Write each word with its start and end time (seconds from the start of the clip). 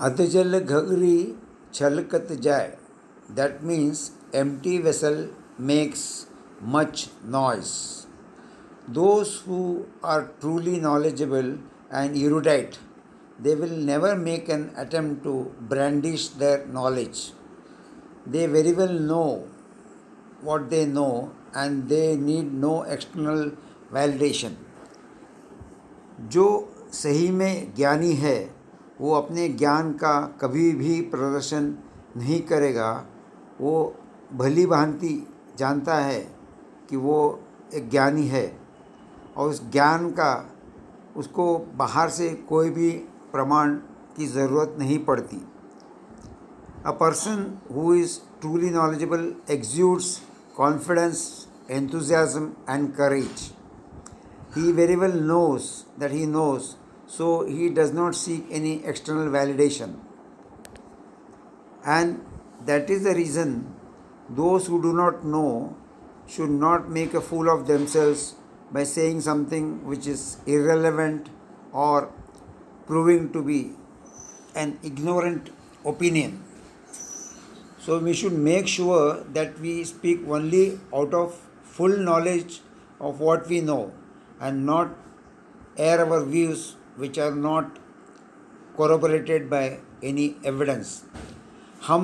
अध 0.00 0.20
जल 0.32 0.58
घगरी 0.58 1.16
छलकत 1.74 2.32
जाए 2.42 2.68
that 3.36 3.62
means 3.64 4.10
empty 4.62 4.78
vessel 4.82 5.16
makes 5.60 6.04
much 6.74 7.08
noise 7.30 7.72
those 8.90 9.28
who 9.48 9.58
are 10.04 10.20
truly 10.40 10.78
knowledgeable 10.80 11.52
and 11.92 12.16
erudite 12.16 12.76
they 13.42 13.54
will 13.54 13.74
never 13.86 14.14
make 14.18 14.48
an 14.50 14.64
attempt 14.78 15.22
to 15.24 15.34
brandish 15.70 16.28
their 16.38 16.64
knowledge 16.74 17.20
they 18.28 18.46
very 18.46 18.72
well 18.72 18.98
know 19.02 19.24
what 20.44 20.68
they 20.70 20.84
know 20.86 21.08
and 21.56 21.82
they 21.88 22.04
need 22.16 22.52
no 22.60 22.74
external 22.88 23.50
validation 23.92 24.56
जो 26.30 26.48
सही 26.94 27.30
में 27.32 27.72
ज्ञानी 27.76 28.12
है 28.16 28.61
वो 29.02 29.14
अपने 29.14 29.48
ज्ञान 29.48 29.92
का 30.02 30.14
कभी 30.40 30.70
भी 30.72 31.00
प्रदर्शन 31.10 31.74
नहीं 32.16 32.40
करेगा 32.50 32.90
वो 33.60 33.74
भली 34.32 34.66
भांति 34.66 35.14
जानता 35.58 35.96
है 35.98 36.20
कि 36.90 36.96
वो 36.96 37.18
एक 37.74 37.88
ज्ञानी 37.90 38.26
है 38.28 38.46
और 39.36 39.50
उस 39.50 39.62
ज्ञान 39.72 40.10
का 40.10 40.32
उसको 41.16 41.46
बाहर 41.76 42.10
से 42.10 42.28
कोई 42.48 42.70
भी 42.70 42.90
प्रमाण 43.32 43.74
की 44.16 44.26
ज़रूरत 44.28 44.76
नहीं 44.78 44.98
पड़ती 45.04 45.40
a 46.86 46.90
person 47.00 47.46
who 47.74 47.94
is 47.94 48.18
truly 48.40 48.70
knowledgeable 48.70 49.32
exudes 49.50 50.18
confidence 50.56 51.24
enthusiasm 51.68 52.56
and 52.66 52.94
courage. 52.94 53.52
He 54.54 54.72
very 54.72 54.96
well 54.96 55.12
knows 55.12 55.86
that 55.96 56.10
he 56.10 56.26
knows, 56.26 56.76
so 57.16 57.44
he 57.46 57.68
does 57.68 57.92
not 57.92 58.14
seek 58.14 58.46
any 58.50 58.82
external 58.86 59.28
validation. 59.28 59.96
And 61.84 62.24
that 62.64 62.88
is 62.88 63.04
the 63.04 63.14
reason 63.14 63.74
those 64.30 64.66
who 64.66 64.80
do 64.80 64.94
not 64.94 65.22
know 65.24 65.76
should 66.26 66.50
not 66.50 66.88
make 66.88 67.12
a 67.12 67.20
fool 67.20 67.50
of 67.50 67.66
themselves 67.66 68.34
by 68.70 68.84
saying 68.84 69.20
something 69.20 69.84
which 69.84 70.06
is 70.06 70.38
irrelevant 70.46 71.28
or 71.72 72.10
proving 72.86 73.30
to 73.32 73.42
be 73.42 73.72
an 74.54 74.78
ignorant 74.82 75.50
opinion. 75.84 76.42
So 77.78 77.98
we 77.98 78.14
should 78.14 78.32
make 78.32 78.68
sure 78.68 79.22
that 79.34 79.58
we 79.60 79.84
speak 79.84 80.20
only 80.26 80.80
out 80.94 81.12
of 81.12 81.38
full 81.62 81.98
knowledge 81.98 82.60
of 83.00 83.20
what 83.20 83.48
we 83.48 83.60
know 83.60 83.92
and 84.40 84.64
not 84.64 84.96
air 85.76 86.06
our 86.06 86.24
views 86.24 86.76
which 86.96 87.18
are 87.18 87.34
not 87.34 87.78
corroborated 88.76 89.48
by 89.50 89.78
any 90.02 90.28
evidence. 90.44 90.88
हम 91.86 92.02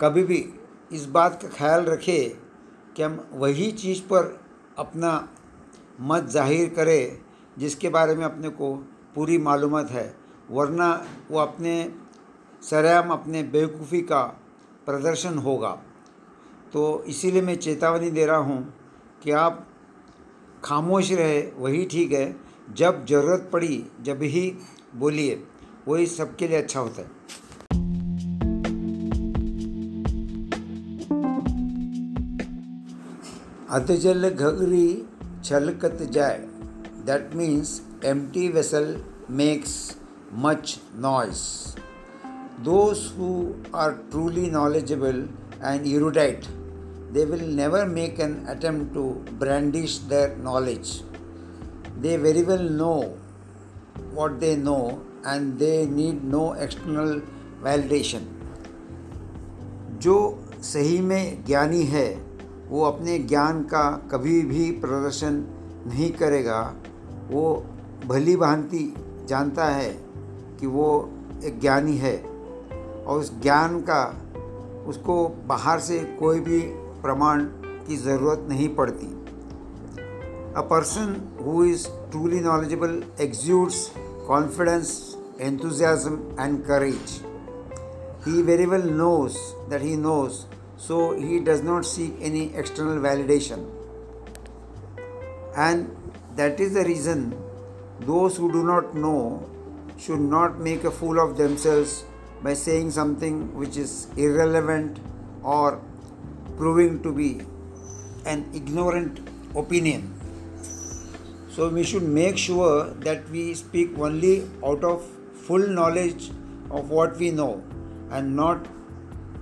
कभी 0.00 0.22
भी 0.24 0.44
इस 0.92 1.04
बात 1.08 1.42
का 1.42 1.48
ख्याल 1.48 1.84
रखें 1.84 2.30
कि 2.94 3.02
हम 3.02 3.18
वही 3.32 3.70
चीज़ 3.72 4.00
पर 4.10 4.38
अपना 4.78 5.12
मत 6.00 6.28
ज़ाहिर 6.30 6.68
करें 6.76 7.18
जिसके 7.58 7.88
बारे 7.88 8.14
में 8.16 8.24
अपने 8.24 8.48
को 8.50 8.74
पूरी 9.14 9.38
मालूम 9.38 9.78
है, 9.78 10.14
वरना 10.50 10.88
वो 11.30 11.38
अपने 11.38 11.74
सरेआम 12.62 13.10
अपने 13.12 13.42
बेवकूफ़ी 13.52 14.00
का 14.02 14.22
प्रदर्शन 14.86 15.38
होगा 15.38 15.70
तो 16.72 16.82
इसीलिए 17.08 17.42
मैं 17.42 17.56
चेतावनी 17.56 18.10
दे 18.10 18.26
रहा 18.26 18.36
हूँ 18.36 18.62
कि 19.22 19.30
आप 19.30 19.66
खामोश 20.64 21.10
रहे, 21.12 21.40
वही 21.56 21.84
ठीक 21.90 22.12
है 22.12 22.26
जब 22.68 23.04
ज़रूरत 23.06 23.48
पड़ी, 23.52 23.84
जब 24.02 24.22
ही 24.22 24.52
बोलिए, 24.96 25.42
वही 25.88 26.06
सबके 26.06 26.48
लिए 26.48 26.56
अच्छा 26.56 26.80
होता 26.80 27.02
है। 27.02 27.10
अतजल 33.70 34.28
घगरी 34.30 35.06
छलकत 35.44 36.02
जाए 36.12 36.38
that 37.06 37.34
means 37.36 37.80
empty 38.34 38.48
vessel 38.48 38.96
makes 39.30 39.74
much 40.34 40.78
noise 41.00 41.44
those 42.60 42.98
who 43.18 43.30
are 43.74 43.90
truly 44.10 44.50
knowledgeable 44.50 45.24
and 45.62 45.86
erudite 45.86 46.46
they 47.12 47.24
will 47.24 47.44
never 47.56 47.86
make 47.86 48.20
an 48.20 48.34
attempt 48.48 48.92
to 48.94 49.08
brandish 49.38 49.98
their 50.10 50.36
knowledge 50.44 50.92
They 52.00 52.16
very 52.16 52.42
well 52.42 52.70
know 52.70 53.14
what 54.14 54.40
they 54.40 54.56
know 54.56 54.98
and 55.24 55.58
they 55.58 55.86
need 55.86 56.24
no 56.24 56.52
external 56.52 57.20
validation. 57.64 58.20
जो 59.98 60.44
सही 60.62 61.00
में 61.00 61.44
ज्ञानी 61.44 61.82
है, 61.82 62.32
वो 62.68 62.84
अपने 62.84 63.18
ज्ञान 63.18 63.62
का 63.62 64.08
कभी 64.12 64.42
भी 64.42 64.70
प्रदर्शन 64.70 65.34
नहीं 65.86 66.12
करेगा 66.12 66.74
वो 67.30 67.66
भली 68.06 68.36
भांति 68.36 68.94
जानता 69.28 69.64
है 69.64 69.90
कि 70.60 70.66
वो 70.66 71.10
एक 71.44 71.60
ज्ञानी 71.60 71.96
है 71.96 72.16
और 73.06 73.18
उस 73.20 73.40
ज्ञान 73.40 73.80
का, 73.80 74.22
उसको 74.86 75.28
बाहर 75.28 75.80
से 75.80 75.98
कोई 75.98 76.40
भी 76.40 76.60
प्रमाण 77.02 77.44
की 77.86 77.96
ज़रूरत 77.96 78.46
नहीं 78.48 78.74
पड़ती 78.74 79.21
A 80.54 80.62
person 80.62 81.32
who 81.38 81.62
is 81.62 81.88
truly 82.10 82.40
knowledgeable 82.40 83.02
exudes 83.18 83.90
confidence, 84.26 85.16
enthusiasm, 85.38 86.34
and 86.38 86.62
courage. 86.62 87.20
He 88.22 88.42
very 88.42 88.66
well 88.66 88.82
knows 88.82 89.54
that 89.70 89.80
he 89.80 89.96
knows, 89.96 90.44
so 90.76 91.16
he 91.16 91.40
does 91.40 91.62
not 91.62 91.86
seek 91.86 92.14
any 92.20 92.54
external 92.54 92.98
validation. 92.98 93.66
And 95.56 95.96
that 96.36 96.60
is 96.60 96.74
the 96.74 96.84
reason 96.84 97.34
those 98.00 98.36
who 98.36 98.52
do 98.52 98.62
not 98.62 98.94
know 98.94 99.48
should 99.96 100.20
not 100.20 100.60
make 100.60 100.84
a 100.84 100.90
fool 100.90 101.18
of 101.18 101.38
themselves 101.38 102.04
by 102.42 102.52
saying 102.52 102.90
something 102.90 103.54
which 103.54 103.78
is 103.78 104.08
irrelevant 104.18 104.98
or 105.42 105.80
proving 106.58 107.02
to 107.02 107.10
be 107.10 107.40
an 108.26 108.50
ignorant 108.52 109.26
opinion. 109.56 110.21
So 111.54 111.68
we 111.68 111.82
should 111.84 112.04
make 112.04 112.38
sure 112.38 112.84
that 113.00 113.28
we 113.28 113.52
speak 113.52 113.98
only 113.98 114.48
out 114.64 114.84
of 114.84 115.02
full 115.46 115.66
knowledge 115.68 116.30
of 116.70 116.88
what 116.88 117.18
we 117.18 117.30
know 117.30 117.62
and 118.10 118.34
not 118.34 118.68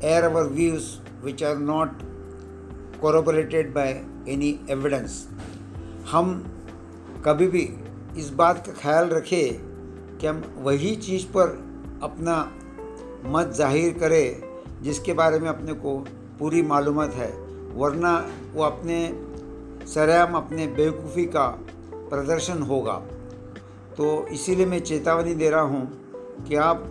air 0.00 0.28
our 0.28 0.46
views 0.48 1.00
which 1.20 1.42
are 1.42 1.58
not 1.58 2.04
corroborated 3.00 3.74
by 3.74 3.88
any 4.28 4.52
evidence. 4.68 5.18
हम 6.12 6.32
कभी 7.24 7.46
भी 7.48 7.66
इस 8.20 8.30
बात 8.38 8.64
का 8.66 8.72
ख्याल 8.72 9.08
रखें 9.08 10.18
कि 10.18 10.26
हम 10.26 10.42
वही 10.64 10.96
चीज़ 11.10 11.26
पर 11.36 11.58
अपना 12.04 12.40
मत 13.34 13.54
ज़ाहिर 13.58 13.98
करें 13.98 14.82
जिसके 14.82 15.12
बारे 15.20 15.38
में 15.40 15.48
अपने 15.48 15.72
को 15.84 15.98
पूरी 16.38 16.62
मालूम 16.72 17.02
है 17.02 17.32
वरना 17.76 18.18
वो 18.54 18.62
अपने 18.64 18.98
सरेआम 19.94 20.34
अपने 20.36 20.66
बेवकूफ़ी 20.76 21.24
का 21.36 21.46
प्रदर्शन 22.10 22.62
होगा। 22.62 22.94
तो 23.96 24.26
इसीलिए 24.26 24.66
मैं 24.66 24.80
चेतावनी 24.80 25.34
दे 25.34 25.50
रहा 25.50 25.60
हूँ 25.60 25.86
कि 26.48 26.54
आप 26.54 26.84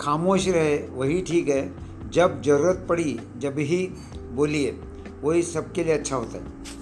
खामोश 0.00 0.48
रहे, 0.48 0.76
वही 0.76 1.20
ठीक 1.22 1.48
है। 1.48 1.88
जब 2.10 2.42
ज़रूरत 2.42 2.86
पड़ी, 2.88 3.20
जब 3.36 3.58
ही 3.58 3.86
बोलिए, 4.32 4.70
वही 5.22 5.42
सबके 5.42 5.84
लिए 5.84 5.94
अच्छा 5.94 6.16
होता 6.16 6.38
है। 6.38 6.77